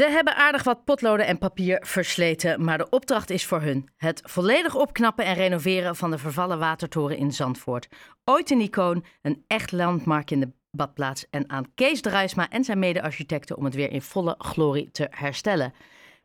Ze 0.00 0.08
hebben 0.08 0.36
aardig 0.36 0.62
wat 0.62 0.84
potloden 0.84 1.26
en 1.26 1.38
papier 1.38 1.86
versleten, 1.86 2.64
maar 2.64 2.78
de 2.78 2.88
opdracht 2.88 3.30
is 3.30 3.46
voor 3.46 3.60
hun: 3.60 3.88
het 3.96 4.20
volledig 4.24 4.74
opknappen 4.74 5.24
en 5.24 5.34
renoveren 5.34 5.96
van 5.96 6.10
de 6.10 6.18
vervallen 6.18 6.58
watertoren 6.58 7.16
in 7.16 7.32
Zandvoort. 7.32 7.88
Ooit 8.24 8.50
een 8.50 8.60
icoon, 8.60 9.04
een 9.22 9.44
echt 9.46 9.72
landmark 9.72 10.30
in 10.30 10.40
de 10.40 10.52
badplaats 10.70 11.26
en 11.30 11.50
aan 11.50 11.74
Kees 11.74 12.00
Drijsma 12.00 12.50
en 12.50 12.64
zijn 12.64 12.78
mede-architecten 12.78 13.56
om 13.56 13.64
het 13.64 13.74
weer 13.74 13.90
in 13.90 14.02
volle 14.02 14.34
glorie 14.38 14.90
te 14.90 15.06
herstellen. 15.10 15.74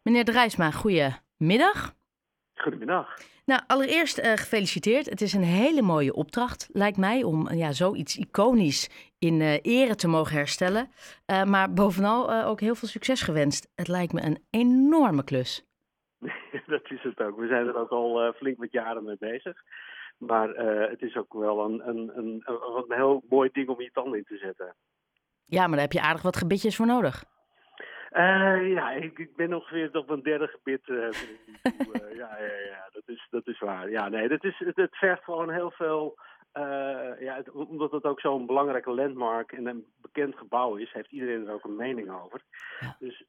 Meneer 0.02 0.26
Drijsma, 0.26 0.72
goedemiddag. 0.72 1.96
Goedemiddag. 2.66 3.18
Nou, 3.46 3.62
allereerst 3.68 4.20
uh, 4.20 4.26
gefeliciteerd. 4.26 5.10
Het 5.10 5.22
is 5.22 5.34
een 5.34 5.44
hele 5.44 5.82
mooie 5.82 6.14
opdracht, 6.14 6.70
lijkt 6.74 6.98
mij, 6.98 7.24
om 7.24 7.54
ja, 7.54 7.72
zoiets 7.72 8.18
iconisch 8.18 9.12
in 9.20 9.40
uh, 9.40 9.58
ere 9.62 9.96
te 9.96 10.08
mogen 10.08 10.36
herstellen. 10.36 10.88
Uh, 11.32 11.44
maar 11.44 11.74
bovenal 11.74 12.44
ook 12.44 12.60
heel 12.60 12.76
veel 12.76 12.88
succes 12.88 13.22
gewenst. 13.22 13.72
Het 13.76 13.88
lijkt 13.88 14.14
me 14.14 14.22
een 14.22 14.44
enorme 14.50 15.24
klus. 15.24 15.66
Dat 16.74 16.92
is 16.92 17.04
het 17.04 17.20
ook. 17.20 17.40
We 17.40 17.48
zijn 17.48 17.68
er 17.68 17.78
ook 17.78 17.90
al 17.90 18.34
flink 18.34 18.58
wat 18.58 18.72
jaren 18.72 19.04
mee 19.04 19.18
bezig. 19.20 19.58
Maar 20.18 20.50
het 20.90 21.02
is 21.02 21.16
ook 21.16 21.34
wel 21.34 21.66
een, 21.66 21.88
een, 21.88 22.12
een, 22.18 22.44
een, 22.46 22.86
heel 22.88 23.24
mooi 23.30 23.50
ding 23.52 23.68
om 23.68 23.82
je 23.82 23.92
tanden 23.92 24.18
in 24.18 24.26
te 24.28 24.38
zetten. 24.38 24.76
Ja, 25.46 25.62
maar 25.62 25.72
daar 25.72 25.88
heb 25.88 25.92
je 25.92 26.02
aardig 26.02 26.22
wat 26.22 26.38
gebitjes 26.38 26.76
voor 26.76 26.86
nodig. 26.86 27.24
Uh, 28.16 28.72
ja, 28.72 28.92
ik, 28.92 29.20
ik, 29.20 29.36
ben 29.36 29.54
ongeveer 29.54 29.98
op 29.98 30.10
een 30.10 30.24
derde 30.24 30.48
gebit. 30.48 30.88
Uh, 30.88 30.98
uh, 30.98 31.12
ja, 32.22 32.38
ja, 32.38 32.56
ja, 32.70 32.90
dat 32.94 33.04
is, 33.06 33.28
dat 33.30 33.48
is 33.48 33.60
waar. 33.60 33.90
Ja, 33.90 34.10
nee, 34.10 34.28
dat 34.28 34.44
is, 34.44 34.58
het, 34.58 34.76
het 34.76 34.96
vergt 34.96 35.24
gewoon 35.24 35.50
heel 35.50 35.72
veel. 35.72 36.18
ja, 37.20 37.36
het, 37.36 37.52
omdat 37.52 37.92
het 37.92 38.04
ook 38.04 38.20
zo'n 38.20 38.46
belangrijke 38.46 38.92
landmark 38.92 39.52
en 39.52 39.66
een 39.66 39.86
bekend 40.02 40.36
gebouw 40.36 40.76
is, 40.76 40.92
heeft 40.92 41.12
iedereen 41.12 41.48
er 41.48 41.54
ook 41.54 41.64
een 41.64 41.76
mening 41.76 42.10
over. 42.24 42.42
Ja. 42.80 42.96
Dus 43.00 43.24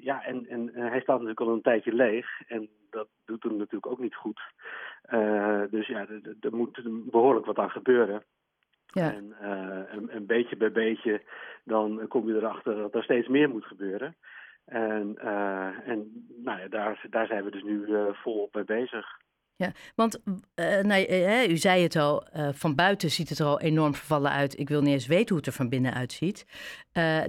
ja, 0.00 0.24
en, 0.24 0.46
en, 0.46 0.70
hij 0.74 1.00
staat 1.00 1.18
natuurlijk 1.18 1.40
al 1.40 1.52
een 1.52 1.62
tijdje 1.62 1.92
leeg 1.92 2.40
en 2.46 2.68
dat 2.90 3.08
doet 3.24 3.42
hem 3.42 3.56
natuurlijk 3.56 3.86
ook 3.86 4.00
niet 4.00 4.14
goed. 4.14 4.40
dus 5.70 5.86
ja, 5.86 6.06
er 6.40 6.56
moet 6.56 6.80
behoorlijk 7.10 7.46
wat 7.46 7.58
aan 7.58 7.70
gebeuren. 7.70 8.22
Ja. 8.94 9.12
En, 9.12 9.34
uh, 9.42 10.14
en, 10.14 10.26
beetje 10.26 10.56
bij 10.56 10.72
beetje 10.72 11.22
dan 11.64 12.08
kom 12.08 12.28
je 12.28 12.34
erachter 12.34 12.76
dat 12.76 12.94
er 12.94 13.02
steeds 13.02 13.28
meer 13.28 13.48
moet 13.48 13.64
gebeuren. 13.64 14.16
En, 14.64 15.18
uh, 15.24 15.88
en 15.88 16.26
nou 16.44 16.60
ja, 16.60 16.68
daar, 16.68 17.06
daar 17.10 17.26
zijn 17.26 17.44
we 17.44 17.50
dus 17.50 17.62
nu 17.62 17.86
uh, 17.86 18.04
volop 18.12 18.54
mee 18.54 18.64
bezig. 18.64 19.22
Ja, 19.56 19.72
want 19.94 20.20
nou, 20.82 21.06
u 21.48 21.56
zei 21.56 21.82
het 21.82 21.96
al, 21.96 22.26
van 22.52 22.74
buiten 22.74 23.10
ziet 23.10 23.28
het 23.28 23.38
er 23.38 23.46
al 23.46 23.60
enorm 23.60 23.94
vervallen 23.94 24.30
uit. 24.30 24.58
Ik 24.58 24.68
wil 24.68 24.80
niet 24.80 24.92
eens 24.92 25.06
weten 25.06 25.28
hoe 25.28 25.36
het 25.36 25.46
er 25.46 25.52
van 25.52 25.68
binnen 25.68 25.94
uitziet. 25.94 26.46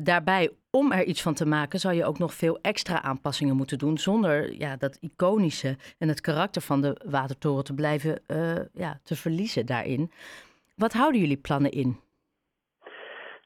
daarbij, 0.01 0.51
om 0.69 0.91
er 0.91 1.03
iets 1.03 1.21
van 1.21 1.33
te 1.33 1.45
maken, 1.45 1.79
zou 1.79 1.93
je 1.93 2.05
ook 2.05 2.19
nog 2.19 2.33
veel 2.33 2.59
extra 2.61 3.01
aanpassingen 3.01 3.55
moeten 3.55 3.77
doen. 3.77 3.97
Zonder 3.97 4.53
ja, 4.53 4.75
dat 4.75 4.97
iconische 5.01 5.77
en 5.97 6.07
het 6.07 6.21
karakter 6.21 6.61
van 6.61 6.81
de 6.81 7.01
watertoren 7.05 7.63
te 7.63 7.73
blijven 7.73 8.21
ja, 8.73 8.99
te 9.03 9.15
verliezen 9.15 9.65
daarin. 9.65 10.11
Wat 10.75 10.93
houden 10.93 11.21
jullie 11.21 11.37
plannen 11.37 11.71
in? 11.71 11.99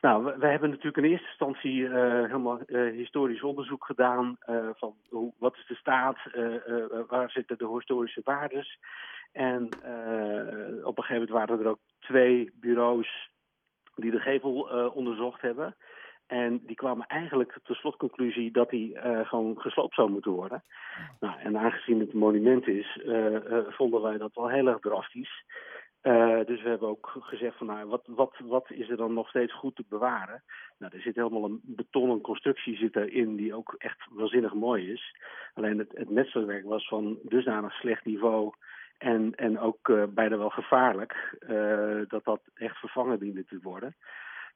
Nou, 0.01 0.23
we, 0.23 0.47
hebben 0.47 0.69
natuurlijk 0.69 0.97
in 0.97 1.11
eerste 1.11 1.27
instantie 1.27 1.75
uh, 1.75 1.91
helemaal 2.01 2.59
uh, 2.65 2.91
historisch 2.91 3.43
onderzoek 3.43 3.85
gedaan 3.85 4.37
uh, 4.49 4.69
van 4.73 4.95
hoe, 5.09 5.33
wat 5.37 5.55
is 5.55 5.67
de 5.67 5.75
staat, 5.75 6.17
waar 7.07 7.31
zitten 7.31 7.57
de 7.57 7.67
historische 7.67 8.21
waardes. 8.23 8.79
En 9.31 9.65
op 10.83 10.97
een 10.97 11.03
gegeven 11.03 11.13
moment 11.13 11.29
waren 11.29 11.59
er 11.59 11.67
ook 11.67 11.79
twee 11.99 12.51
bureaus 12.53 13.31
die 13.95 14.11
de 14.11 14.19
gevel 14.19 14.61
onderzocht 14.93 15.41
hebben. 15.41 15.75
En 16.27 16.61
die 16.65 16.75
kwamen 16.75 17.05
eigenlijk 17.07 17.51
tot 17.51 17.67
de 17.67 17.73
slotconclusie 17.73 18.51
dat 18.51 18.69
die 18.69 18.99
gewoon 19.23 19.59
gesloopt 19.59 19.95
zou 19.95 20.09
moeten 20.09 20.31
worden. 20.31 20.63
Nou, 21.19 21.39
en 21.39 21.57
aangezien 21.57 21.99
het 21.99 22.13
een 22.13 22.19
monument 22.19 22.67
is, 22.67 22.99
vonden 23.69 24.01
wij 24.01 24.17
dat 24.17 24.33
wel 24.33 24.49
heel 24.49 24.67
erg 24.67 24.79
drastisch. 24.79 25.43
Uh, 26.03 26.45
dus 26.45 26.61
we 26.61 26.69
hebben 26.69 26.87
ook 26.87 27.17
gezegd 27.19 27.57
van 27.57 27.67
nou, 27.67 27.87
wat, 27.87 28.03
wat, 28.05 28.35
wat 28.43 28.71
is 28.71 28.89
er 28.89 28.97
dan 28.97 29.13
nog 29.13 29.29
steeds 29.29 29.53
goed 29.53 29.75
te 29.75 29.83
bewaren? 29.89 30.43
Nou, 30.77 30.95
er 30.95 31.01
zit 31.01 31.15
helemaal 31.15 31.43
een 31.43 31.61
betonnen 31.63 32.21
constructie 32.21 32.77
zit 32.77 32.95
erin 32.95 33.35
die 33.35 33.53
ook 33.53 33.75
echt 33.77 34.07
waanzinnig 34.09 34.53
mooi 34.53 34.91
is. 34.91 35.15
Alleen 35.53 35.77
het, 35.77 35.91
het 35.93 36.09
metselwerk 36.09 36.65
was 36.65 36.87
van 36.87 37.19
dusdanig 37.23 37.73
slecht 37.73 38.05
niveau 38.05 38.53
en, 38.97 39.35
en 39.35 39.59
ook 39.59 39.87
uh, 39.87 40.03
bijna 40.09 40.37
wel 40.37 40.49
gevaarlijk 40.49 41.37
uh, 41.49 42.01
dat 42.07 42.23
dat 42.23 42.41
echt 42.53 42.77
vervangen 42.77 43.19
diende 43.19 43.45
te 43.45 43.59
worden. 43.61 43.95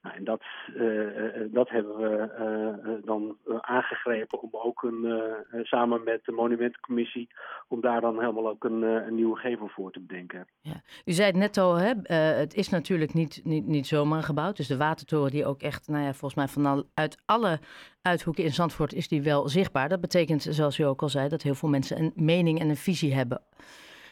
Nou, 0.04 0.16
en 0.16 0.24
dat, 0.24 0.42
uh, 0.76 1.54
dat 1.54 1.70
hebben 1.70 1.98
we 1.98 2.32
uh, 2.40 3.06
dan 3.06 3.38
aangegrepen 3.62 4.42
om 4.42 4.50
ook 4.52 4.84
een, 4.84 5.24
samen 5.64 6.04
met 6.04 6.26
de 6.26 6.32
monumentencommissie, 6.32 7.28
om 7.68 7.82
daar 7.82 8.02
dan 8.02 8.20
helemaal 8.20 8.50
ook 8.50 8.64
een, 8.64 8.82
een 8.82 9.16
nieuwe 9.16 9.36
gevel 9.36 9.68
voor 9.68 9.92
te 9.92 10.00
bedenken. 10.00 10.48
Ja. 10.62 10.82
U 11.06 11.12
zei 11.12 11.28
het 11.28 11.36
net 11.36 11.58
al, 11.58 11.76
hè, 11.76 11.94
het 12.16 12.54
is 12.54 12.70
natuurlijk 12.70 13.14
niet, 13.14 13.42
niet, 13.44 13.66
niet 13.66 13.88
zomaar 13.88 14.24
gebouwd. 14.24 14.58
Dus 14.58 14.68
de 14.68 14.78
watertoren 14.78 15.32
die 15.32 15.46
ook 15.46 15.62
echt, 15.62 15.88
nou 15.88 16.04
ja, 16.04 16.14
volgens 16.14 16.36
mij 16.36 16.48
vanuit 16.48 17.22
alle 17.26 17.60
uithoeken 18.02 18.44
in 18.44 18.54
Zandvoort 18.54 18.94
is 18.94 19.08
die 19.08 19.22
wel 19.22 19.50
zichtbaar. 19.50 19.90
Dat 19.90 20.02
betekent, 20.02 20.42
zoals 20.42 20.80
u 20.80 20.84
ook 20.84 21.02
al 21.02 21.10
zei, 21.10 21.30
dat 21.30 21.42
heel 21.42 21.56
veel 21.56 21.70
mensen 21.70 22.00
een 22.00 22.14
mening 22.16 22.60
en 22.60 22.70
een 22.70 22.76
visie 22.76 23.14
hebben. 23.14 23.42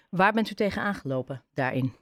Waar 0.09 0.33
bent 0.33 0.51
u 0.51 0.53
tegen 0.53 0.81
aangelopen 0.81 1.43
daarin? 1.53 1.93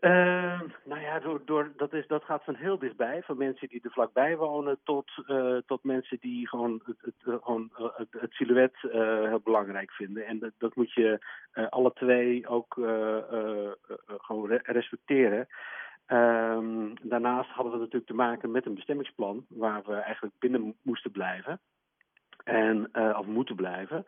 Uh, 0.00 0.60
nou 0.84 1.00
ja, 1.00 1.20
door, 1.44 1.72
dat, 1.76 1.92
is, 1.92 2.06
dat 2.06 2.24
gaat 2.24 2.44
van 2.44 2.54
heel 2.54 2.78
dichtbij. 2.78 3.22
Van 3.22 3.36
mensen 3.36 3.68
die 3.68 3.80
er 3.82 3.90
vlakbij 3.90 4.36
wonen 4.36 4.78
tot, 4.84 5.10
uh, 5.26 5.56
tot 5.66 5.84
mensen 5.84 6.18
die 6.20 6.48
gewoon 6.48 6.82
het, 6.84 6.96
het, 7.00 7.14
uh, 7.24 7.34
gewoon 7.42 7.70
het, 7.74 8.08
het 8.10 8.32
silhouet 8.32 8.76
heel 9.28 9.40
belangrijk 9.44 9.92
vinden. 9.92 10.26
En 10.26 10.38
dat, 10.38 10.52
dat 10.58 10.74
moet 10.74 10.92
je 10.92 11.18
alle 11.70 11.92
twee 11.92 12.48
ook 12.48 12.74
gewoon 14.06 14.50
respecteren. 14.62 15.46
Um, 16.06 16.94
daarnaast 17.02 17.50
hadden 17.50 17.72
we 17.72 17.78
natuurlijk 17.78 18.06
te 18.06 18.14
maken 18.14 18.50
met 18.50 18.66
een 18.66 18.74
bestemmingsplan 18.74 19.44
waar 19.48 19.82
we 19.86 19.94
eigenlijk 19.94 20.34
binnen 20.38 20.76
moesten 20.82 21.10
blijven. 21.10 21.60
En, 22.44 22.90
of 23.18 23.26
moeten 23.26 23.56
blijven. 23.56 24.04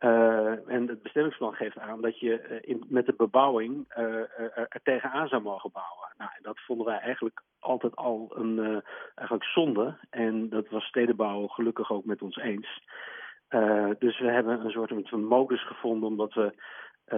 Uh, 0.00 0.68
en 0.68 0.88
het 0.88 1.02
bestemmingsplan 1.02 1.54
geeft 1.54 1.78
aan 1.78 2.00
dat 2.00 2.18
je 2.18 2.48
uh, 2.50 2.58
in, 2.60 2.84
met 2.88 3.06
de 3.06 3.14
bebouwing 3.16 3.94
uh, 3.98 4.04
er, 4.04 4.66
er 4.68 4.80
tegenaan 4.82 5.28
zou 5.28 5.42
mogen 5.42 5.70
bouwen. 5.72 6.08
Nou, 6.18 6.30
dat 6.42 6.60
vonden 6.60 6.86
wij 6.86 6.98
eigenlijk 6.98 7.42
altijd 7.58 7.96
al 7.96 8.32
een 8.34 8.82
eigenlijk 9.14 9.44
zonde. 9.44 9.96
En 10.10 10.48
dat 10.48 10.68
was 10.68 10.84
stedenbouw 10.84 11.46
gelukkig 11.46 11.90
ook 11.90 12.04
met 12.04 12.22
ons 12.22 12.36
eens. 12.36 12.82
dus 13.98 14.18
we 14.18 14.30
hebben 14.30 14.64
een 14.64 14.70
soort 14.70 14.92
van 15.04 15.24
modus 15.24 15.66
gevonden 15.66 16.08
omdat 16.08 16.34
we 16.34 16.52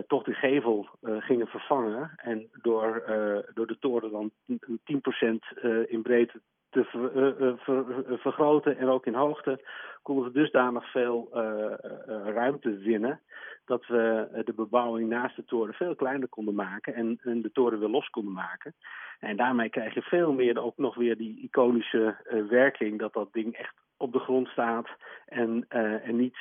toch 0.07 0.23
de 0.23 0.35
gevel 0.35 0.89
gingen 1.01 1.47
vervangen. 1.47 2.11
En 2.17 2.49
door, 2.63 3.03
door 3.55 3.67
de 3.67 3.79
toren 3.79 4.11
dan 4.11 4.31
10% 4.47 5.87
in 5.87 6.03
breedte 6.03 6.41
te 6.77 6.85
ver, 6.85 7.41
uh, 7.41 7.53
ver, 7.57 8.05
vergroten 8.19 8.79
en 8.79 8.89
ook 8.89 9.07
in 9.07 9.15
hoogte 9.15 9.61
konden 10.03 10.25
we 10.25 10.33
dusdanig 10.33 10.91
veel 10.91 11.29
uh, 11.33 11.43
ruimte 12.25 12.79
winnen 12.79 13.21
dat 13.65 13.87
we 13.87 14.29
de 14.45 14.53
bebouwing 14.53 15.09
naast 15.09 15.37
de 15.37 15.45
toren 15.45 15.75
veel 15.75 15.95
kleiner 15.95 16.29
konden 16.29 16.55
maken 16.55 16.95
en, 16.95 17.19
en, 17.23 17.43
de 17.43 17.53
toren 17.53 17.79
weer 17.79 17.89
los 17.89 18.09
konden 18.09 18.33
maken. 18.33 18.75
En 19.19 19.37
daarmee 19.37 19.69
krijg 19.69 19.95
je 19.95 20.03
veel 20.03 20.33
meer 20.33 20.63
ook 20.63 20.77
nog 20.77 20.95
weer 20.95 21.17
die 21.17 21.41
iconische 21.43 22.17
werking 22.49 22.99
dat 22.99 23.13
dat 23.13 23.33
ding 23.33 23.55
echt 23.55 23.75
op 23.97 24.13
de 24.13 24.19
grond 24.19 24.49
staat 24.49 24.89
en, 25.27 25.65
en 25.69 26.17
niet 26.17 26.37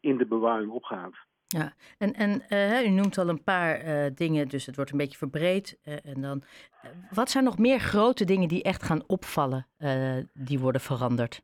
in 0.00 0.18
de 0.18 0.26
bebouwing 0.26 0.70
opgaat. 0.70 1.14
Ja, 1.52 1.72
en, 1.98 2.12
en 2.12 2.42
uh, 2.48 2.86
u 2.86 2.88
noemt 2.88 3.18
al 3.18 3.28
een 3.28 3.44
paar 3.44 3.84
uh, 3.84 4.06
dingen, 4.14 4.48
dus 4.48 4.66
het 4.66 4.76
wordt 4.76 4.90
een 4.90 4.98
beetje 4.98 5.18
verbreed. 5.18 5.78
Uh, 5.84 5.94
en 6.04 6.20
dan, 6.20 6.42
wat 7.10 7.30
zijn 7.30 7.44
nog 7.44 7.58
meer 7.58 7.78
grote 7.78 8.24
dingen 8.24 8.48
die 8.48 8.62
echt 8.62 8.82
gaan 8.82 9.02
opvallen, 9.06 9.66
die 10.34 10.58
worden 10.58 10.80
veranderd? 10.80 11.42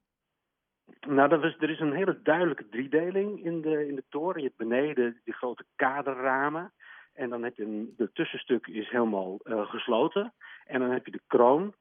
Nou, 1.06 1.46
is, 1.46 1.56
er 1.58 1.70
is 1.70 1.80
een 1.80 1.92
hele 1.92 2.20
duidelijke 2.22 2.68
driedeling 2.68 3.44
in 3.44 3.60
de, 3.60 3.88
in 3.88 3.94
de 3.94 4.04
toren. 4.08 4.40
Je 4.40 4.46
hebt 4.46 4.68
beneden 4.68 5.20
die 5.24 5.34
grote 5.34 5.64
kaderramen. 5.76 6.72
En 7.12 7.28
dan 7.28 7.42
heb 7.42 7.56
je 7.56 7.64
een, 7.64 7.94
de 7.96 8.10
tussenstuk 8.12 8.66
is 8.66 8.90
helemaal 8.90 9.38
gesloten. 9.44 10.32
En 10.66 10.80
dan 10.80 10.90
heb 10.90 11.04
je 11.04 11.12
de 11.12 11.22
kroon. 11.26 11.74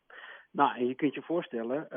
Nou, 0.51 0.77
en 0.77 0.87
je 0.87 0.95
kunt 0.95 1.13
je 1.13 1.21
voorstellen, 1.21 1.89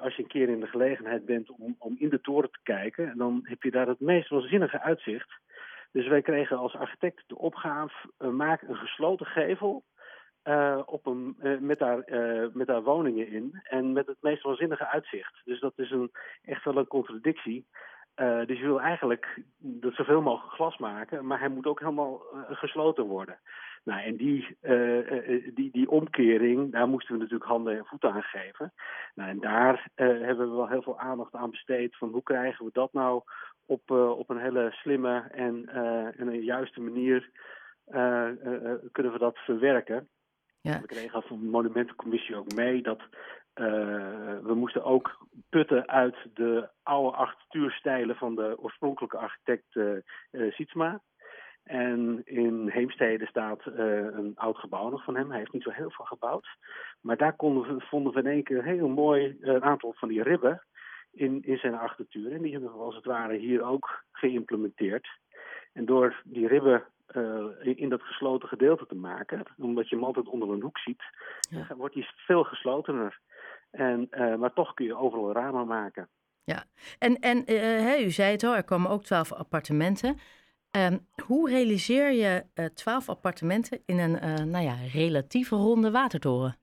als 0.00 0.16
je 0.16 0.22
een 0.22 0.28
keer 0.28 0.48
in 0.48 0.60
de 0.60 0.66
gelegenheid 0.66 1.24
bent 1.24 1.50
om, 1.50 1.76
om 1.78 1.96
in 1.98 2.08
de 2.08 2.20
toren 2.20 2.50
te 2.50 2.60
kijken, 2.62 3.16
dan 3.16 3.40
heb 3.42 3.62
je 3.62 3.70
daar 3.70 3.86
het 3.86 4.00
meest 4.00 4.28
waanzinnige 4.28 4.80
uitzicht. 4.80 5.40
Dus 5.92 6.06
wij 6.06 6.22
kregen 6.22 6.58
als 6.58 6.76
architect 6.76 7.22
de 7.26 7.38
opgave, 7.38 8.10
uh, 8.18 8.28
maak 8.28 8.62
een 8.62 8.76
gesloten 8.76 9.26
gevel 9.26 9.84
op 10.84 11.06
een, 11.06 11.36
met, 11.60 11.78
daar, 11.78 12.04
met 12.52 12.66
daar 12.66 12.82
woningen 12.82 13.28
in 13.28 13.60
en 13.62 13.92
met 13.92 14.06
het 14.06 14.16
meest 14.20 14.42
waanzinnige 14.42 14.86
uitzicht. 14.86 15.40
Dus 15.44 15.60
dat 15.60 15.72
is 15.76 15.90
een, 15.90 16.10
echt 16.42 16.64
wel 16.64 16.76
een 16.76 16.86
contradictie. 16.86 17.66
dus 18.46 18.58
je 18.58 18.64
wil 18.64 18.80
eigenlijk 18.80 19.42
dat 19.58 19.94
zoveel 19.94 20.20
mogelijk 20.20 20.54
glas 20.54 20.76
maken, 20.76 21.26
maar 21.26 21.38
hij 21.38 21.48
moet 21.48 21.66
ook 21.66 21.80
helemaal 21.80 22.22
gesloten 22.48 23.04
worden. 23.04 23.38
Nou, 23.88 24.02
en 24.02 24.16
die, 24.16 24.56
die, 25.54 25.70
die 25.70 25.90
omkering, 25.90 26.72
daar 26.72 26.88
moesten 26.88 27.14
we 27.14 27.20
natuurlijk 27.20 27.50
handen 27.50 27.76
en 27.76 27.84
voeten 27.84 28.12
aan 28.12 28.22
geven. 28.22 28.72
Nou, 29.14 29.30
en 29.30 29.40
daar 29.40 29.88
hebben 29.94 30.50
we 30.50 30.56
wel 30.56 30.68
heel 30.68 30.82
veel 30.82 30.98
aandacht 30.98 31.34
aan 31.34 31.50
besteed 31.50 31.96
van 31.96 32.08
hoe 32.08 32.22
krijgen 32.22 32.64
we 32.64 32.70
dat 32.72 32.92
nou 32.92 33.22
op, 33.66 33.90
op 33.90 34.30
een 34.30 34.38
hele 34.38 34.68
slimme 34.70 35.18
en, 35.30 35.68
en 36.16 36.28
een 36.28 36.44
juiste 36.44 36.80
manier 36.80 37.30
kunnen 38.92 39.12
we 39.12 39.18
dat 39.18 39.38
verwerken. 39.38 40.08
Ja. 40.60 40.80
We 40.80 40.86
kregen 40.86 41.22
van 41.22 41.40
de 41.40 41.46
monumentencommissie 41.46 42.36
ook 42.36 42.54
mee 42.54 42.82
dat 42.82 43.02
we 44.42 44.52
moesten 44.54 44.84
ook 44.84 45.26
putten 45.48 45.88
uit 45.88 46.16
de 46.34 46.68
oude 46.82 47.16
architectuurstijlen 47.16 48.16
van 48.16 48.34
de 48.34 48.58
oorspronkelijke 48.58 49.18
architect 49.18 49.78
Sietsma. 50.30 51.00
En 51.68 52.22
in 52.24 52.68
Heemstede 52.68 53.26
staat 53.26 53.66
uh, 53.66 53.74
een 54.04 54.32
oud 54.34 54.56
gebouw 54.56 54.90
nog 54.90 55.04
van 55.04 55.16
hem. 55.16 55.28
Hij 55.28 55.38
heeft 55.38 55.52
niet 55.52 55.62
zo 55.62 55.70
heel 55.70 55.90
veel 55.90 56.04
gebouwd. 56.04 56.48
Maar 57.00 57.16
daar 57.16 57.36
konden 57.36 57.74
we, 57.74 57.80
vonden 57.80 58.12
we 58.12 58.18
in 58.18 58.26
één 58.26 58.42
keer 58.42 58.64
heel 58.64 58.88
mooi 58.88 59.36
een 59.40 59.62
aantal 59.62 59.92
van 59.96 60.08
die 60.08 60.22
ribben 60.22 60.62
in, 61.10 61.42
in 61.42 61.56
zijn 61.56 61.74
architectuur. 61.74 62.32
En 62.32 62.42
die 62.42 62.52
hebben 62.52 62.72
we 62.72 62.78
als 62.78 62.94
het 62.94 63.04
ware 63.04 63.36
hier 63.36 63.62
ook 63.62 64.04
geïmplementeerd. 64.12 65.08
En 65.72 65.84
door 65.84 66.20
die 66.24 66.46
ribben 66.46 66.84
uh, 67.16 67.44
in 67.60 67.88
dat 67.88 68.02
gesloten 68.02 68.48
gedeelte 68.48 68.86
te 68.86 68.94
maken, 68.94 69.42
omdat 69.56 69.88
je 69.88 69.94
hem 69.94 70.04
altijd 70.04 70.28
onder 70.28 70.50
een 70.50 70.62
hoek 70.62 70.78
ziet, 70.78 71.02
ja. 71.50 71.76
wordt 71.76 71.94
hij 71.94 72.08
veel 72.16 72.44
geslotener. 72.44 73.20
En, 73.70 74.08
uh, 74.10 74.34
maar 74.34 74.52
toch 74.52 74.74
kun 74.74 74.86
je 74.86 74.96
overal 74.96 75.32
ramen 75.32 75.66
maken. 75.66 76.08
Ja, 76.44 76.64
en, 76.98 77.18
en 77.18 77.52
uh, 77.52 78.06
u 78.06 78.10
zei 78.10 78.30
het 78.32 78.44
al, 78.44 78.56
er 78.56 78.64
komen 78.64 78.90
ook 78.90 79.04
twaalf 79.04 79.32
appartementen. 79.32 80.18
Um, 80.86 81.06
hoe 81.26 81.50
realiseer 81.50 82.12
je 82.12 82.44
twaalf 82.74 83.08
appartementen 83.08 83.80
in 83.86 83.98
een 83.98 84.50
nou 84.50 84.64
ja, 84.64 84.74
relatieve 84.92 85.54
ronde 85.54 85.90
watertoren? 85.90 86.56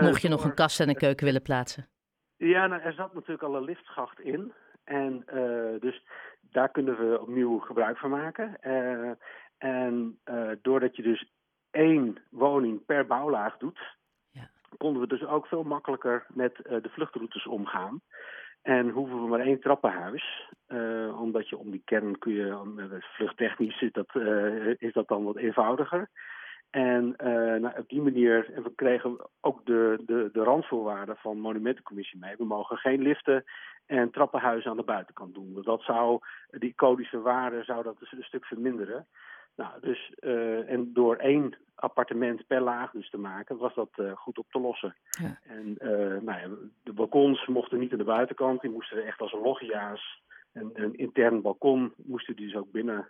Mocht 0.00 0.22
je 0.22 0.28
nog 0.28 0.44
een 0.44 0.54
kast 0.54 0.80
en 0.80 0.88
een 0.88 0.94
keuken 0.94 1.24
willen 1.24 1.42
plaatsen? 1.42 1.88
Ja, 2.36 2.66
nou, 2.66 2.82
er 2.82 2.92
zat 2.92 3.14
natuurlijk 3.14 3.42
al 3.42 3.56
een 3.56 3.64
liftschacht 3.64 4.20
in. 4.20 4.52
En 4.84 5.24
dus 5.80 6.02
daar 6.54 6.68
kunnen 6.68 6.96
we 6.96 7.20
opnieuw 7.20 7.58
gebruik 7.58 7.98
van 7.98 8.10
maken. 8.10 8.56
Uh, 8.62 9.10
en 9.58 10.18
uh, 10.24 10.50
doordat 10.62 10.96
je 10.96 11.02
dus 11.02 11.30
één 11.70 12.18
woning 12.30 12.84
per 12.84 13.06
bouwlaag 13.06 13.56
doet, 13.56 13.96
ja. 14.30 14.50
konden 14.76 15.00
we 15.02 15.08
dus 15.08 15.24
ook 15.24 15.46
veel 15.46 15.62
makkelijker 15.62 16.26
met 16.28 16.56
de 16.56 16.90
vluchtroutes 16.90 17.46
omgaan. 17.46 18.00
En 18.64 18.88
hoeven 18.88 19.22
we 19.22 19.28
maar 19.28 19.40
één 19.40 19.60
trappenhuis. 19.60 20.50
omdat 21.18 21.48
je 21.48 21.58
om 21.58 21.70
die 21.70 21.82
kern 21.84 22.18
kun 22.18 22.32
je, 22.32 22.98
vluchttechnisch 23.00 23.82
is 23.82 23.92
dat, 23.92 24.14
is 24.78 24.92
dat 24.92 25.08
dan 25.08 25.24
wat 25.24 25.36
eenvoudiger. 25.36 26.08
En 26.70 27.14
nou, 27.60 27.78
op 27.78 27.88
die 27.88 28.02
manier, 28.02 28.52
en 28.52 28.62
we 28.62 28.74
kregen 28.74 29.16
ook 29.40 29.66
de, 29.66 30.02
de, 30.06 30.30
de 30.32 30.42
randvoorwaarden 30.42 31.16
van 31.16 31.38
Monumentencommissie 31.38 32.18
mee. 32.18 32.36
We 32.36 32.44
mogen 32.44 32.76
geen 32.76 33.02
liften 33.02 33.44
en 33.86 34.10
trappenhuizen 34.10 34.70
aan 34.70 34.76
de 34.76 34.82
buitenkant 34.82 35.34
doen. 35.34 35.62
Dat 35.62 35.82
zou, 35.82 36.18
die 36.50 36.70
iconische 36.70 37.20
waarde 37.20 37.64
zou 37.64 37.82
dat 37.82 37.98
dus 37.98 38.12
een 38.12 38.22
stuk 38.22 38.44
verminderen. 38.44 39.06
Nou, 39.56 39.80
dus, 39.80 40.12
uh, 40.20 40.70
en 40.70 40.92
door 40.92 41.16
één 41.16 41.56
appartement 41.74 42.46
per 42.46 42.60
laag 42.60 42.90
dus 42.90 43.10
te 43.10 43.18
maken, 43.18 43.56
was 43.56 43.74
dat 43.74 43.90
uh, 43.96 44.12
goed 44.12 44.38
op 44.38 44.46
te 44.50 44.60
lossen. 44.60 44.96
Ja. 45.08 45.38
En 45.42 45.76
nou 46.24 46.40
ja, 46.40 46.48
de 46.82 46.92
balkons 46.92 47.46
mochten 47.46 47.78
niet 47.78 47.92
aan 47.92 47.98
de 47.98 48.04
buitenkant, 48.04 48.60
die 48.60 48.70
moesten 48.70 49.06
echt 49.06 49.20
als 49.20 49.32
loggia's 49.32 50.22
een, 50.52 50.70
een 50.74 50.94
intern 50.94 51.42
balkon 51.42 51.94
moesten 51.96 52.36
die 52.36 52.46
dus 52.46 52.56
ook 52.56 52.70
binnen 52.70 53.08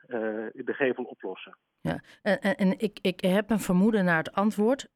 de 0.52 0.72
gevel 0.72 1.04
oplossen. 1.04 1.56
Ja, 1.80 2.00
en, 2.22 2.40
en 2.40 2.78
ik, 2.78 2.98
ik 3.02 3.20
heb 3.20 3.50
een 3.50 3.58
vermoeden 3.58 4.04
naar 4.04 4.16
het 4.16 4.32
antwoord, 4.32 4.88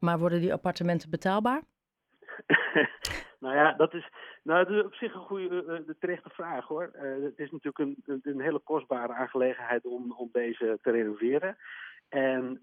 maar 0.00 0.18
worden 0.18 0.40
die 0.40 0.52
appartementen 0.52 1.10
betaalbaar? 1.10 1.62
nou 3.44 3.54
ja, 3.54 3.72
dat 3.72 3.94
is, 3.94 4.08
nou, 4.44 4.64
dat 4.64 4.76
is 4.76 4.84
op 4.84 4.94
zich 4.94 5.14
een 5.14 5.20
goede, 5.20 5.64
uh, 5.64 5.86
de 5.86 5.96
terechte 5.98 6.30
vraag 6.30 6.66
hoor. 6.66 6.90
het 7.22 7.38
is 7.38 7.50
natuurlijk 7.50 7.78
een, 7.78 8.20
een 8.22 8.40
hele 8.40 8.58
kostbare 8.58 9.12
aangelegenheid 9.12 9.84
om, 9.84 10.12
om 10.12 10.28
deze 10.32 10.78
te 10.82 10.90
renoveren. 10.90 11.56
En 12.08 12.62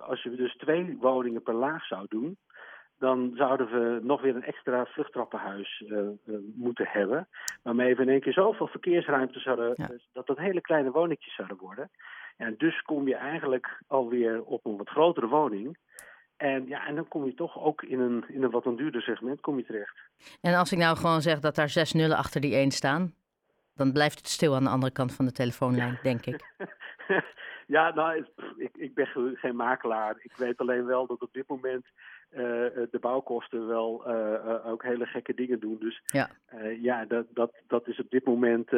als 0.00 0.22
je 0.22 0.30
dus 0.36 0.56
twee 0.56 0.96
woningen 1.00 1.42
per 1.42 1.54
laag 1.54 1.86
zou 1.86 2.06
doen, 2.08 2.36
dan 2.98 3.32
zouden 3.34 3.66
we 3.66 4.00
nog 4.02 4.22
weer 4.22 4.34
een 4.36 4.44
extra 4.44 4.84
vluchttrappenhuis 4.84 5.84
moeten 6.54 6.86
hebben. 6.88 7.28
Waarmee 7.62 7.96
we 7.96 8.02
in 8.02 8.08
één 8.08 8.20
keer 8.20 8.32
zoveel 8.32 8.66
verkeersruimte 8.66 9.40
zouden, 9.40 9.72
ja. 9.74 9.90
dat 10.12 10.26
dat 10.26 10.38
hele 10.38 10.60
kleine 10.60 10.90
woningjes 10.90 11.34
zouden 11.34 11.56
worden. 11.56 11.90
En 12.36 12.54
dus 12.58 12.82
kom 12.82 13.08
je 13.08 13.14
eigenlijk 13.14 13.82
alweer 13.86 14.44
op 14.44 14.64
een 14.64 14.76
wat 14.76 14.88
grotere 14.88 15.26
woning. 15.26 15.78
En, 16.36 16.66
ja, 16.66 16.86
en 16.86 16.94
dan 16.94 17.08
kom 17.08 17.24
je 17.24 17.34
toch 17.34 17.58
ook 17.58 17.82
in 17.82 18.00
een, 18.00 18.24
in 18.28 18.42
een 18.42 18.50
wat 18.50 18.66
een 18.66 18.76
duurder 18.76 19.02
segment 19.02 19.40
kom 19.40 19.56
je 19.56 19.64
terecht. 19.64 19.96
En 20.40 20.54
als 20.54 20.72
ik 20.72 20.78
nou 20.78 20.96
gewoon 20.96 21.22
zeg 21.22 21.40
dat 21.40 21.54
daar 21.54 21.68
zes 21.68 21.92
nullen 21.92 22.16
achter 22.16 22.40
die 22.40 22.54
één 22.54 22.70
staan, 22.70 23.14
dan 23.74 23.92
blijft 23.92 24.18
het 24.18 24.28
stil 24.28 24.54
aan 24.54 24.64
de 24.64 24.70
andere 24.70 24.92
kant 24.92 25.14
van 25.14 25.24
de 25.24 25.32
telefoonlijn, 25.32 25.98
denk 26.02 26.26
ik. 26.26 26.54
ja, 27.76 27.94
nou, 27.94 28.26
ik, 28.56 28.76
ik 28.76 28.94
ben 28.94 29.06
geen 29.36 29.56
makelaar. 29.56 30.16
Ik 30.18 30.32
weet 30.36 30.58
alleen 30.58 30.86
wel 30.86 31.06
dat 31.06 31.22
op 31.22 31.32
dit 31.32 31.48
moment 31.48 31.86
de 32.90 32.98
bouwkosten 33.00 33.66
wel 33.66 34.04
uh, 34.06 34.66
ook 34.66 34.82
hele 34.82 35.06
gekke 35.06 35.34
dingen 35.34 35.60
doen. 35.60 35.76
Dus 35.80 36.02
ja, 36.06 36.30
ja 36.80 37.04
dat, 37.04 37.26
dat, 37.34 37.52
dat 37.66 37.88
is 37.88 38.00
op 38.00 38.10
dit 38.10 38.24
moment 38.24 38.72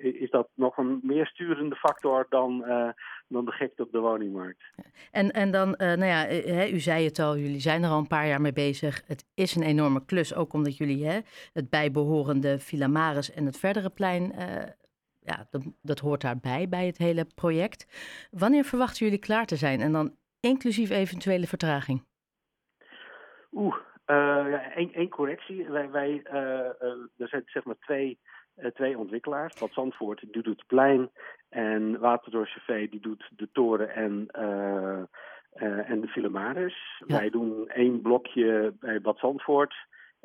is 0.00 0.30
dat 0.30 0.48
nog 0.54 0.76
een 0.76 1.00
meer 1.02 1.26
sturende 1.26 1.76
factor 1.76 2.26
dan, 2.28 2.64
dan 3.28 3.44
de 3.44 3.50
gekte 3.50 3.82
op 3.82 3.92
de 3.92 3.98
woningmarkt. 3.98 4.62
En, 5.10 5.30
en 5.30 5.50
dan, 5.50 5.74
nou 5.78 6.04
ja, 6.04 6.32
u 6.68 6.78
zei 6.78 7.04
het 7.04 7.18
al, 7.18 7.36
jullie 7.36 7.60
zijn 7.60 7.82
er 7.82 7.90
al 7.90 7.98
een 7.98 8.06
paar 8.06 8.26
jaar 8.26 8.40
mee 8.40 8.52
bezig. 8.52 9.02
Het 9.06 9.24
is 9.34 9.54
een 9.54 9.62
enorme 9.62 10.04
klus, 10.04 10.34
ook 10.34 10.52
omdat 10.52 10.76
jullie 10.76 11.06
hè, 11.06 11.18
het 11.52 11.70
bijbehorende 11.70 12.58
Villa 12.58 12.86
Maris 12.86 13.32
en 13.32 13.46
het 13.46 13.58
verdere 13.58 13.90
plein 13.90 14.32
ja, 15.24 15.46
dat, 15.50 15.62
dat 15.82 15.98
hoort 15.98 16.20
daarbij, 16.20 16.68
bij 16.68 16.86
het 16.86 16.98
hele 16.98 17.26
project. 17.34 17.86
Wanneer 18.30 18.64
verwachten 18.64 19.04
jullie 19.04 19.20
klaar 19.20 19.46
te 19.46 19.56
zijn? 19.56 19.80
En 19.80 19.92
dan 19.92 20.16
inclusief 20.40 20.90
eventuele 20.90 21.46
vertraging? 21.46 22.04
Oeh, 23.54 23.76
uh, 24.06 24.76
één, 24.76 25.08
correctie. 25.08 25.68
Wij, 25.68 25.90
wij, 25.90 26.22
uh, 26.32 26.58
er 27.16 27.28
zijn 27.28 27.42
zeg 27.46 27.64
maar 27.64 27.78
twee, 27.80 28.18
twee 28.74 28.98
ontwikkelaars. 28.98 29.60
Bad 29.60 29.72
Zandvoort 29.72 30.20
die 30.20 30.30
doet 30.30 30.46
het 30.46 30.66
plein 30.66 31.10
en 31.48 31.98
Waterdorp 31.98 32.46
CV 32.46 32.90
die 32.90 33.00
doet 33.00 33.30
de 33.36 33.48
toren 33.52 33.94
en, 33.94 34.28
en 35.86 36.00
de 36.00 36.08
Filamaris. 36.08 37.02
Wij 37.06 37.30
doen 37.30 37.68
één 37.68 38.00
blokje 38.00 38.74
bij 38.80 39.00
Bad 39.00 39.18
Zandvoort. 39.18 39.74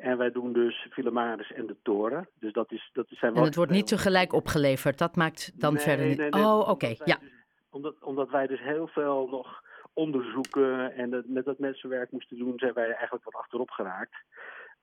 En 0.00 0.18
wij 0.18 0.30
doen 0.30 0.52
dus 0.52 0.86
Filamaris 0.90 1.52
en 1.52 1.66
de 1.66 1.76
toren. 1.82 2.28
Dus 2.38 2.52
dat 2.52 2.72
is, 2.72 2.90
dat 2.92 3.06
zijn 3.08 3.34
en 3.34 3.42
het 3.42 3.54
wordt 3.54 3.72
niet 3.72 3.86
tegelijk 3.86 4.32
opgeleverd. 4.32 4.98
Dat 4.98 5.16
maakt 5.16 5.60
dan 5.60 5.76
verder 5.76 6.06
niet. 6.06 6.18
Nee, 6.18 6.28
nee, 6.28 6.42
oh, 6.42 6.58
oké. 6.58 6.70
Okay. 6.70 6.98
Ja. 7.04 7.16
Dus, 7.16 7.30
omdat, 7.70 7.94
omdat 8.00 8.30
wij 8.30 8.46
dus 8.46 8.60
heel 8.60 8.86
veel 8.86 9.28
nog 9.30 9.62
onderzoeken 9.92 10.94
en 10.94 11.24
met 11.26 11.44
dat 11.44 11.58
mensenwerk 11.58 12.10
moesten 12.10 12.38
doen, 12.38 12.58
zijn 12.58 12.72
wij 12.72 12.92
eigenlijk 12.92 13.24
wat 13.24 13.34
achterop 13.34 13.70
geraakt. 13.70 14.14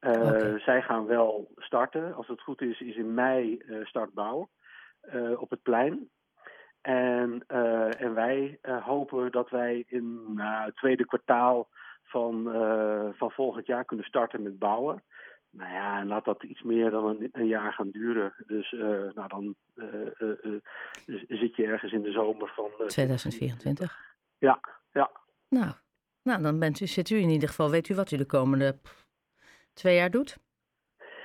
Uh, 0.02 0.12
okay. 0.12 0.60
Zij 0.60 0.82
gaan 0.82 1.06
wel 1.06 1.52
starten. 1.56 2.16
Als 2.16 2.28
het 2.28 2.42
goed 2.42 2.62
is, 2.62 2.82
is 2.82 2.96
in 2.96 3.14
mei 3.14 3.62
uh, 3.66 3.86
startbouw 3.86 4.50
uh, 5.14 5.42
op 5.42 5.50
het 5.50 5.62
plein. 5.62 6.10
En, 6.82 7.44
en 7.98 8.14
wij 8.14 8.60
hopen 8.84 9.32
dat 9.32 9.50
wij 9.50 9.84
in 9.88 10.34
nou, 10.34 10.66
het 10.66 10.76
tweede 10.76 11.06
kwartaal 11.06 11.68
van, 12.04 12.44
van 13.16 13.32
volgend 13.32 13.66
jaar 13.66 13.86
kunnen 13.86 14.06
starten 14.06 14.44
met 14.44 14.60
bouwen. 14.60 15.04
Nou 15.50 15.72
ja, 15.72 16.00
en 16.00 16.08
laat 16.08 16.26
dat 16.26 16.44
iets 16.44 16.62
meer 16.62 16.90
dan 16.90 17.06
een, 17.06 17.30
een 17.32 17.48
jaar 17.48 17.74
gaan 17.74 17.90
duren. 17.90 18.34
Dus 18.46 18.72
nou 19.14 19.28
dan 19.28 19.56
zit 21.28 21.56
je 21.56 21.66
ergens 21.66 21.92
in 21.92 22.02
de 22.02 22.12
zomer 22.12 22.52
van... 22.56 22.72
2024? 22.88 24.17
Ja, 24.38 24.60
ja. 24.92 25.12
Nou, 25.50 25.72
nou 26.24 26.42
dan 26.42 26.60
bent 26.60 26.80
u, 26.80 26.88
zit 26.88 27.10
u 27.10 27.18
in 27.18 27.30
ieder 27.30 27.50
geval, 27.50 27.70
weet 27.70 27.90
u 27.90 27.96
wat 27.96 28.12
u 28.12 28.18
de 28.18 28.26
komende 28.26 28.80
twee 29.74 29.96
jaar 29.96 30.12
doet? 30.12 30.38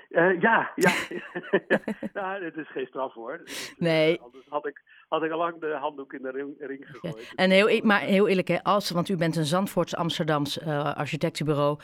Uh, 0.09 0.41
ja, 0.41 0.73
ja. 0.75 0.93
nou, 2.13 2.45
het 2.45 2.57
is 2.57 2.71
geen 2.71 2.87
straf 2.87 3.13
hoor. 3.13 3.43
Nee. 3.77 4.21
Anders 4.21 4.47
had 4.49 4.67
ik, 4.67 4.83
had 5.09 5.23
ik 5.23 5.31
al 5.31 5.39
lang 5.39 5.61
de 5.61 5.77
handdoek 5.81 6.13
in 6.13 6.23
de 6.23 6.31
ring, 6.31 6.55
ring 6.59 6.87
gegooid. 6.87 7.27
Ja. 7.27 7.35
En 7.35 7.51
heel, 7.51 7.69
e-, 7.69 7.81
maar 7.83 8.01
heel 8.01 8.29
eerlijk, 8.29 8.49
hè, 8.49 8.63
als, 8.63 8.91
want 8.91 9.09
u 9.09 9.17
bent 9.17 9.37
een 9.37 9.45
Zandvoorts 9.45 9.97
Amsterdams 9.97 10.59
uh, 10.59 10.95
architectenbureau. 10.95 11.79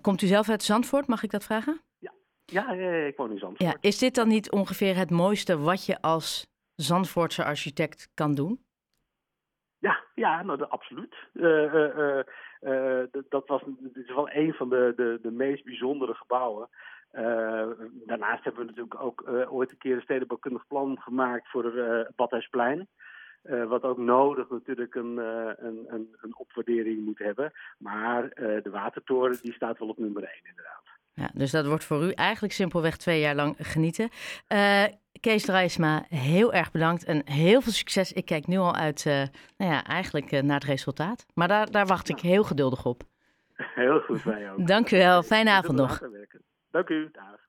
Komt 0.00 0.22
u 0.22 0.26
zelf 0.26 0.48
uit 0.48 0.62
Zandvoort, 0.62 1.06
mag 1.06 1.22
ik 1.22 1.30
dat 1.30 1.44
vragen? 1.44 1.80
Ja, 1.98 2.12
ja, 2.44 2.72
ja, 2.72 2.90
ja 2.90 3.06
ik 3.06 3.16
woon 3.16 3.30
in 3.30 3.38
Zandvoort. 3.38 3.70
Ja, 3.70 3.78
is 3.80 3.98
dit 3.98 4.14
dan 4.14 4.28
niet 4.28 4.50
ongeveer 4.50 4.96
het 4.96 5.10
mooiste 5.10 5.58
wat 5.58 5.86
je 5.86 6.00
als 6.00 6.46
Zandvoortse 6.74 7.44
architect 7.44 8.10
kan 8.14 8.34
doen? 8.34 8.64
Ja, 10.20 10.42
nou, 10.42 10.64
absoluut. 10.68 11.14
Uh, 11.32 12.22
uh, 12.60 13.02
dat 13.28 13.46
was 13.46 13.62
dit 13.66 13.96
is 13.96 14.14
wel 14.14 14.30
een 14.30 14.52
van 14.52 14.68
de, 14.68 14.92
de, 14.96 15.18
de 15.22 15.30
meest 15.30 15.64
bijzondere 15.64 16.14
gebouwen. 16.14 16.68
daarnaast 18.06 18.44
hebben 18.44 18.60
we 18.62 18.68
natuurlijk 18.68 19.02
ook 19.02 19.28
ooit 19.50 19.70
een 19.70 19.78
keer 19.78 19.96
een 19.96 20.02
stedenbouwkundig 20.02 20.66
plan 20.66 20.98
gemaakt 21.00 21.50
voor 21.50 21.64
het 21.64 22.16
Badhuisplein. 22.16 22.88
wat 23.42 23.82
ook 23.82 23.98
nodig 23.98 24.48
natuurlijk 24.48 24.94
een, 24.94 25.16
een, 25.16 25.86
een, 25.88 26.16
een, 26.20 26.36
opwaardering 26.36 27.04
moet 27.04 27.18
hebben. 27.18 27.52
Maar 27.78 28.28
de 28.34 28.70
watertoren 28.70 29.38
die 29.42 29.52
staat 29.52 29.78
wel 29.78 29.88
op 29.88 29.98
nummer 29.98 30.22
1 30.22 30.32
inderdaad. 30.42 30.84
Ja, 31.14 31.30
dus 31.34 31.50
dat 31.50 31.66
wordt 31.66 31.84
voor 31.84 32.02
u 32.02 32.10
eigenlijk 32.10 32.54
simpelweg 32.54 32.96
twee 32.96 33.20
jaar 33.20 33.34
lang 33.34 33.56
genieten. 33.58 34.10
Kees 35.20 35.44
Drijsma, 35.44 36.04
heel 36.08 36.52
erg 36.52 36.70
bedankt 36.70 37.04
en 37.04 37.22
heel 37.24 37.60
veel 37.60 37.72
succes. 37.72 38.12
Ik 38.12 38.24
kijk 38.24 38.46
nu 38.46 38.56
al 38.56 38.74
uit, 38.74 39.04
uh, 39.04 39.14
nou 39.56 39.72
ja, 39.72 39.84
eigenlijk 39.84 40.32
uh, 40.32 40.42
naar 40.42 40.58
het 40.58 40.68
resultaat. 40.68 41.26
Maar 41.34 41.48
daar, 41.48 41.70
daar 41.70 41.86
wacht 41.86 42.08
ik 42.08 42.20
heel 42.20 42.44
geduldig 42.44 42.84
op. 42.84 43.02
Heel 43.54 44.00
goed, 44.00 44.22
wij 44.22 44.52
ook. 44.52 44.66
Dank 44.66 44.90
u 44.90 44.96
wel. 44.96 45.22
Fijne 45.22 45.50
avond 45.50 45.78
nog. 45.78 45.98
Dank 46.70 46.88
u. 46.88 47.08
Dag. 47.12 47.30